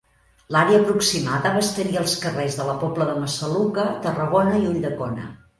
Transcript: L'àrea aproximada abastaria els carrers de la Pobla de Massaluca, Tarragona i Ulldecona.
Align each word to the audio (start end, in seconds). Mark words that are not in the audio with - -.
L'àrea 0.53 0.79
aproximada 0.83 1.51
abastaria 1.51 2.01
els 2.03 2.17
carrers 2.23 2.57
de 2.63 2.67
la 2.71 2.75
Pobla 2.85 3.07
de 3.13 3.21
Massaluca, 3.25 3.87
Tarragona 4.07 4.57
i 4.65 4.69
Ulldecona. 4.75 5.33